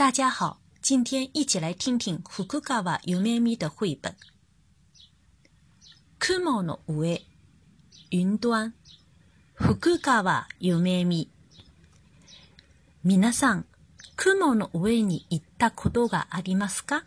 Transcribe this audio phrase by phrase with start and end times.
[0.00, 4.16] 大家好，今天一起来听听福川由美美的绘本
[6.18, 7.18] 《雲の上》
[8.08, 8.72] 云端。
[9.52, 11.28] 福川由美美。
[13.04, 13.66] 皆さん、
[14.16, 17.04] 雲の上に行ったことがありますか？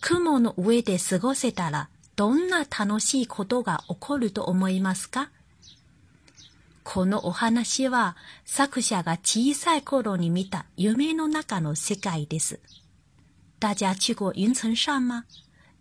[0.00, 5.28] 雲の上で過ごせたらどんな楽しいことが起こると思いますか？
[6.83, 8.15] このお話は
[8.45, 12.59] 作者が小さい頃に見た夢の中の世界です。
[13.59, 15.25] 大家去过云层上吗？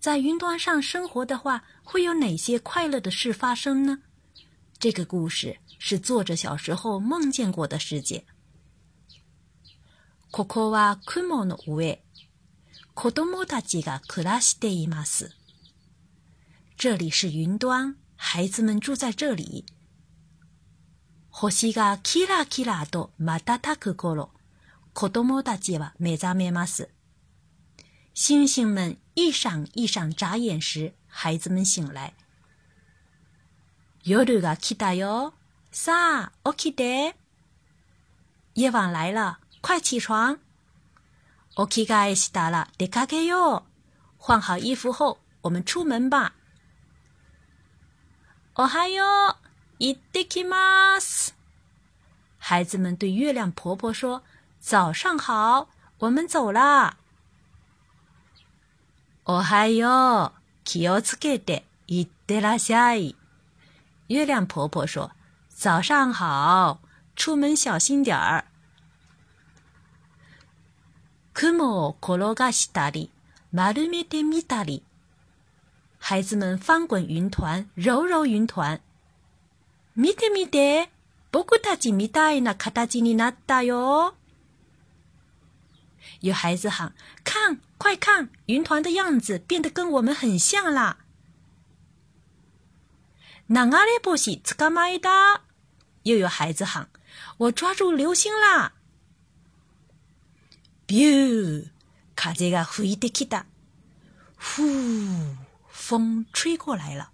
[0.00, 4.00] 在云端上生活的话，会有哪些快乐的事发生呢？
[4.78, 8.24] 这个故事是作者小时候梦见过的世界。
[10.30, 12.00] ここは雲の上。
[12.94, 15.32] 子供たちが暮らしています。
[16.76, 19.64] 这里是云端，孩子们住在这里。
[21.31, 24.29] 星がキラキラと瞬く頃、
[24.93, 26.89] 子供たちは目覚めます。
[28.13, 32.13] 星星们一闪一闪眨眼时，孩子们醒来。
[34.03, 35.33] 夜が来たよ。
[35.71, 37.15] さあ、起きて。
[38.53, 40.37] 夜晚来了，快起床。
[41.55, 43.63] 起きがえしたら出かけよう。
[44.17, 46.33] 换好衣服后，我们出门吧。
[48.55, 49.50] おはよう。
[49.80, 51.34] 行ってきます。
[52.38, 54.22] 孩子们对月亮婆婆说：“
[54.60, 55.68] 早上好，
[55.98, 56.96] 我们走啦。”
[59.24, 63.16] おはよう、気をつけて、行ってらっしゃい。
[64.08, 65.10] 月亮婆婆说：“
[65.50, 66.78] 早上好，
[67.16, 68.44] 出门小心点儿。”
[71.34, 73.10] 雲を転がしたり、
[73.52, 74.82] 丸めてみたり。
[75.98, 78.80] 孩子们翻滚云团，揉揉云团。
[80.01, 80.89] 見て見て、
[81.31, 84.15] 僕たちみたいな形になったよ。
[86.21, 90.97] 有孩子喊：“看，快看，云团的样子变得跟我们很像啦！”
[93.47, 95.41] 流れ星捕まえた。
[96.01, 96.89] 又有孩子喊
[97.37, 98.73] ：“我抓住流星啦！”
[100.89, 101.69] ビュー，
[102.15, 103.45] 風が吹いてきた。
[104.39, 105.35] 呼，
[105.69, 107.11] 风吹过来了。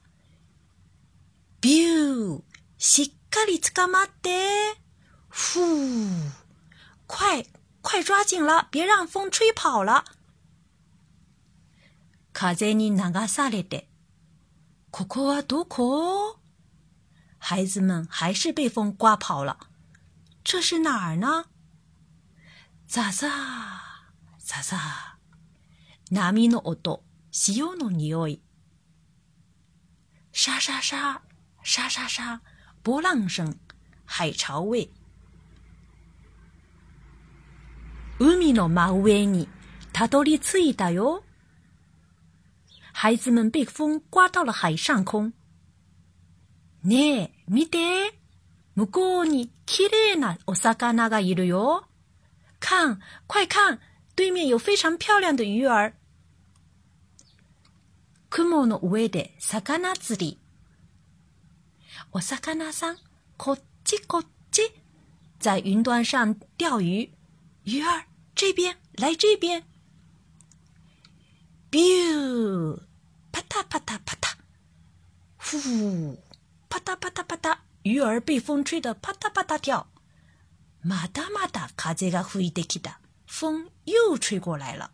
[1.60, 2.47] ビュー。
[2.79, 4.77] しっかり捕まって。
[5.31, 6.33] 呼，
[7.07, 7.47] 快
[7.81, 10.05] 快抓紧了，别让风吹跑了。
[12.33, 13.89] 風に流されて。
[14.91, 16.39] ここはどこ？
[17.39, 19.59] 孩子们还是被风刮跑了。
[20.45, 21.47] 这是哪儿呢？
[22.87, 23.31] ザザ
[24.39, 25.19] ザザ。
[26.11, 28.43] 波の音、潮の匂い。
[30.33, 31.23] 沙沙沙，
[31.63, 32.43] 沙沙沙。
[32.88, 33.54] 波浪声，
[34.06, 34.90] 海潮味。
[38.18, 39.50] 海の真上に
[39.92, 41.22] たどり着いたよ。
[42.94, 45.34] 孩子们被风刮到了海上空。
[46.86, 48.14] ねえ、見て。
[48.76, 51.84] 向こうに綺麗なお魚がいるよ。
[52.62, 53.80] 看，快看，
[54.16, 55.92] 对面有非常漂亮的鱼儿。
[58.30, 60.40] 雲の上で魚釣り。
[62.18, 62.98] お魚さん，
[63.38, 64.72] こっちこっち，
[65.40, 67.12] 在云端上钓鱼。
[67.64, 69.64] 鱼儿，这边来这边。
[71.70, 72.80] biu，
[73.32, 74.36] 啪嗒啪嗒啪嗒，
[75.38, 76.18] 呼，
[76.68, 79.86] 啪嗒啪嗒啪嗒，鱼儿被风吹得啪嗒啪嗒跳。
[80.82, 83.00] まだまだ風が吹いてきた。
[83.28, 84.90] 风又吹过来了。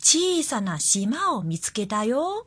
[0.00, 2.46] 小さな島を見つけたよ。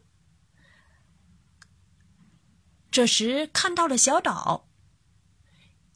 [2.91, 4.63] 这时看到了小岛，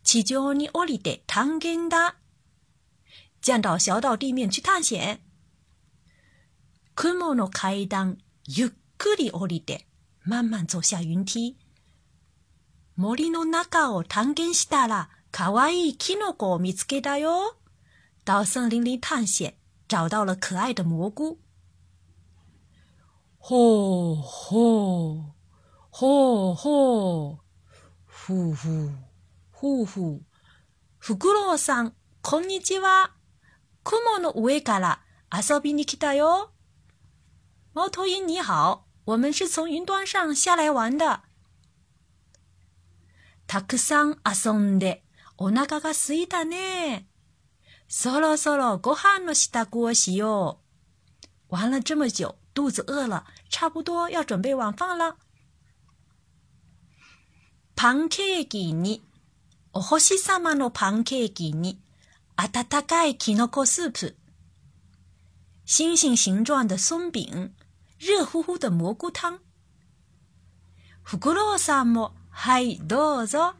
[0.01, 2.15] 地上に降りて探検だ。
[3.41, 5.19] 降到小岛地面去探险。
[6.95, 8.17] 雲の階段、
[8.47, 9.85] ゆっくり降りて、
[10.25, 11.57] 慢慢走下云梯。
[12.95, 17.57] 森の中を探検したら、可愛いキノコを見つけたよ。
[18.23, 19.55] 到森林里探险，
[19.89, 21.39] 找到了可爱的蘑菇。
[23.37, 25.34] ほうほう
[25.97, 26.55] ほう。
[26.55, 27.39] ほうほう。
[28.05, 28.91] ふうふう。
[29.53, 30.21] ふうふう。
[30.97, 33.13] フクロウさん、こんにちは。
[33.85, 34.99] 雲の上から
[35.31, 36.51] 遊びに来たよ。
[37.73, 41.21] 猫头鹰你好，我们是从云端上下来玩的。
[43.47, 45.05] たくさん遊んで
[45.37, 47.07] お腹が空いたね。
[47.87, 50.59] そろそろご飯の支度をしよ
[51.49, 51.55] う。
[51.55, 55.15] 玩了这么久，肚子饿了，差不多要准备晚饭了。
[57.75, 59.03] パンケーキに、
[59.73, 61.77] お星様のパンケーキに、
[62.37, 64.15] 温かいキノコスープ。
[65.65, 67.53] 星星形状的松饼。
[67.99, 69.39] 热乎乎的蘑菇汤。
[71.03, 73.55] フクロウさんも、はい、どうぞ。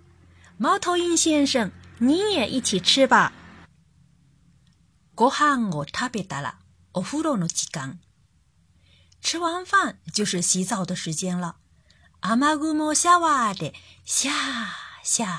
[0.60, 1.70] 猫头鹰先生、
[2.00, 3.34] 你也一起吃吧。
[5.16, 6.58] ご飯を食べたら、
[6.94, 8.00] お風呂の時間。
[9.22, 11.58] 吃完饭就是洗澡的时间了。
[12.28, 13.72] 雨雲シャワーで、
[14.04, 14.34] シャー
[15.04, 15.30] シャー、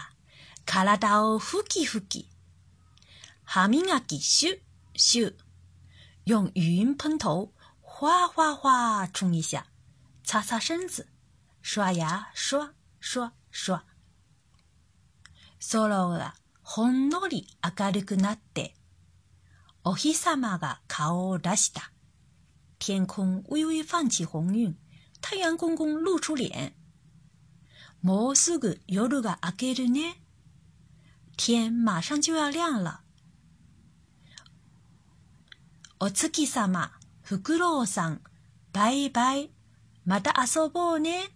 [0.64, 2.28] 体をふきふき。
[3.42, 4.58] 歯磨きシュ
[4.94, 5.34] シュ。
[6.26, 7.52] 用语音喷头。
[7.82, 9.64] 哗哗哗冲一下，
[10.24, 11.04] 擦擦身子，
[11.60, 13.82] 刷牙刷刷刷。
[15.58, 17.48] 空がほんのり
[17.78, 18.76] 明るくなって、
[19.82, 21.90] お日様が顔を出した。
[22.78, 24.76] 天空微微泛起红晕，
[25.20, 26.75] 太阳公公露出脸。
[28.06, 30.22] もうすぐ夜が明けるね。
[31.36, 33.00] 天马上就要亮了。
[35.98, 36.92] お月様。
[37.22, 38.20] フクロウさん、
[38.72, 39.50] バイバイ。
[40.04, 41.30] また遊ぼうね。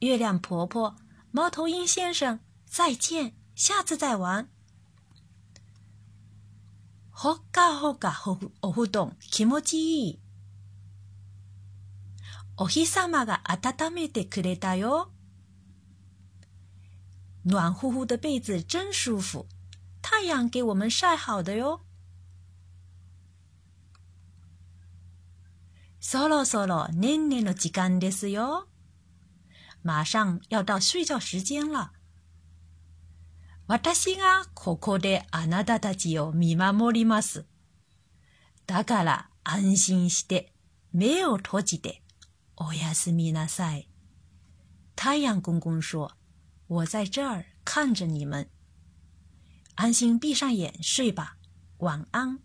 [0.00, 0.96] 月亮婆婆、
[1.32, 3.32] 猫头鹰先生、再见。
[3.54, 4.48] 下次再玩。
[7.12, 8.12] ほっかほか
[8.62, 10.20] お布団、気持ちいい。
[12.56, 15.13] お日様が温めてくれたよ。
[17.43, 19.47] 暖乎乎的被子真舒服，
[20.01, 21.81] 太阳给我们晒好的哟。
[26.01, 28.67] そろそろねんねの時間ですよ。
[29.83, 31.91] 马上要到睡觉时间了。
[33.67, 37.45] 私がここであなたたちを見守ります。
[38.65, 40.51] だから安心して
[40.91, 42.01] 目を閉じて
[42.55, 43.87] おやすみなさい。
[44.95, 46.09] 太阳公公说：“
[46.66, 48.48] 我在这儿看着你们，
[49.74, 51.36] 安心闭上眼睡吧，
[51.78, 52.40] 晚安。”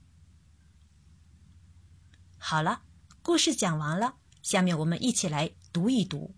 [2.37, 2.83] 好了。
[3.21, 6.33] 故事讲完了，下面我们一起来读一读。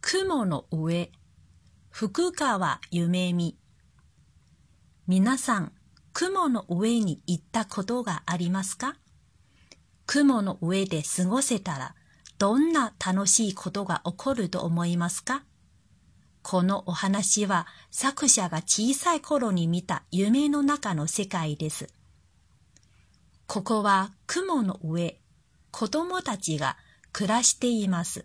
[0.00, 1.10] 雲の上、
[1.90, 3.56] 福川夢見。
[5.06, 5.72] 皆さん、
[6.14, 8.96] 雲の上に行ったことがありますか？
[10.06, 11.94] 雲の上で過ごせたら、
[12.38, 15.44] どんな楽しいことが起こると思いますか？
[16.50, 21.88] このお話は作者が小さい頃に見た夢の中の世界です。
[23.46, 25.20] ここは雲の上、
[25.70, 26.78] 子供たちが
[27.12, 28.24] 暮らしています。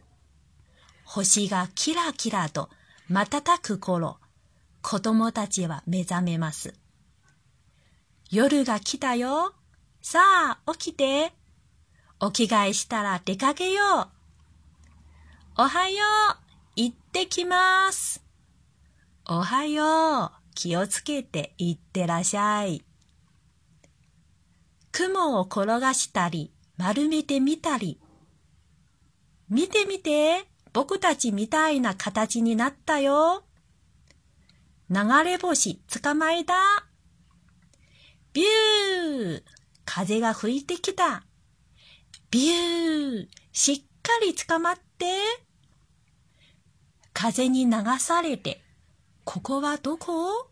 [1.03, 2.69] 星がキラキラと
[3.09, 4.19] 瞬く頃、
[4.81, 6.75] 子供たちは目覚めます。
[8.31, 9.53] 夜が来たよ。
[10.01, 10.21] さ
[10.65, 11.33] あ、起きて。
[12.21, 13.83] お着替えしたら出かけよ
[15.57, 15.61] う。
[15.61, 16.05] おはよ
[16.39, 16.43] う。
[16.75, 18.23] 行ってきます。
[19.29, 20.43] おはよう。
[20.55, 22.83] 気をつけて行ってらっしゃい。
[24.91, 27.99] 雲を転がしたり、丸めてみたり。
[29.49, 33.43] 見てみて、僕たちみたいな形になったよ。
[34.89, 36.55] 流れ星捕まえた。
[38.33, 39.43] ビュー
[39.85, 41.23] 風が吹いてきた。
[42.31, 45.05] ビューしっかり捕まって。
[47.23, 48.61] 風に流されて、
[49.23, 50.49] ここはどこ？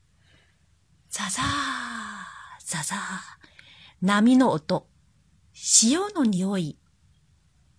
[1.09, 1.45] ザザー、
[2.65, 2.99] ザザー。
[4.01, 4.87] 波の音、
[5.51, 6.77] 潮の匂い、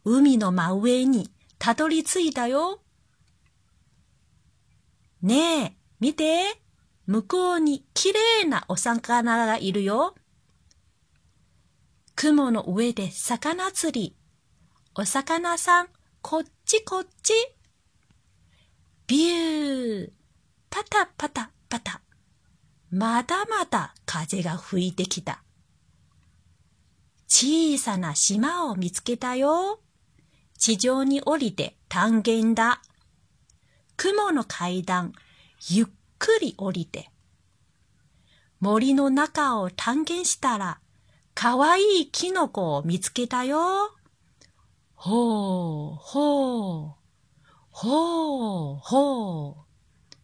[0.04, 2.82] 海の真上にたどり着いたよ。
[5.22, 6.61] ねえ、見て。
[7.06, 10.14] 向こうにきれいなお魚がいるよ。
[12.14, 14.16] 雲の上で魚釣り。
[14.94, 15.88] お魚さん、
[16.20, 17.32] こっちこっち。
[19.06, 20.11] ビュー。
[20.71, 22.00] パタパタパタ。
[22.90, 25.42] まだまだ風が吹いてきた。
[27.26, 29.80] 小さな島を見つけたよ。
[30.59, 32.82] 地上に降りて探検だ。
[33.97, 35.12] 雲の階段、
[35.68, 35.87] ゆっ
[36.18, 37.11] くり降りて。
[38.61, 40.78] 森の中を探検したら、
[41.35, 43.97] かわいいキノコを見つけたよ。
[44.94, 47.01] ほう、ほう、
[47.82, 50.16] ほう、ほう。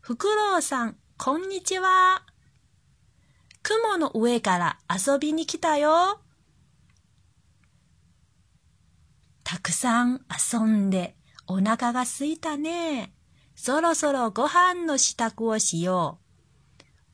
[0.00, 2.24] フクロウさん、こんにちは。
[3.62, 6.22] 雲の上から遊びに来たよ。
[9.44, 10.22] たくさん
[10.52, 13.12] 遊んでお腹がすいたね。
[13.54, 16.18] そろそろご飯の支度をしよ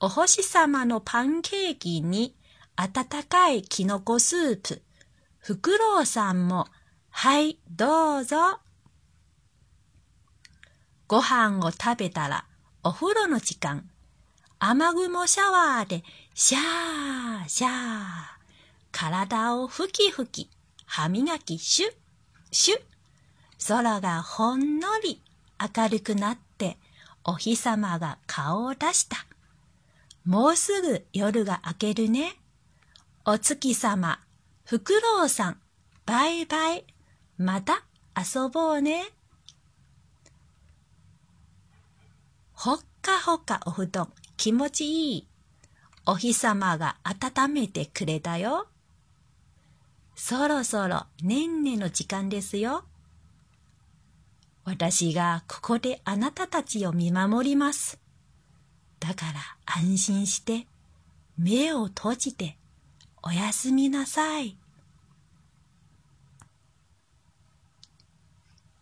[0.00, 0.04] う。
[0.06, 2.36] お星様のパンケーキに
[2.76, 4.82] 温かいきのこスープ。
[5.38, 6.68] フクロウさんも、
[7.10, 8.60] はい、どうぞ。
[11.08, 12.46] ご飯を食べたら
[12.82, 13.88] お風呂の時間。
[14.58, 16.02] 雨雲シャワーで
[16.34, 17.72] シャーシャー。
[18.90, 20.50] 体をふきふき、
[20.84, 21.92] 歯磨きシュッ
[22.50, 22.80] シュッ。
[23.68, 25.22] 空がほんのり
[25.60, 26.76] 明るくなって
[27.24, 29.26] お日様が顔を出した。
[30.24, 32.34] もうすぐ夜が明けるね。
[33.24, 34.18] お月様、
[34.64, 35.60] フクロウさん、
[36.04, 36.84] バイバイ。
[37.38, 37.84] また
[38.16, 39.15] 遊ぼうね。
[42.66, 45.28] ほっかほかお布団、気持ちいい。
[46.04, 48.66] お日様が温めてくれたよ。
[50.16, 52.82] そろそろねんねの時間ですよ。
[54.64, 58.00] 私がここであなたたちを見守ります。
[58.98, 60.66] だから安心して
[61.38, 62.56] 目を閉じて
[63.22, 64.56] おやすみなさい。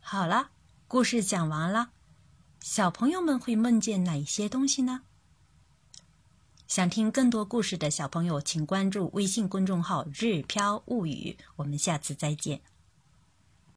[0.01, 0.47] 好了，
[0.89, 1.94] 故事讲完了。
[2.67, 5.03] 小朋友们会梦见哪些东西呢？
[6.67, 11.37] 想听更多故事的小朋友，请关注微信公众号“日飘物语”。
[11.57, 12.63] 我们下次再见。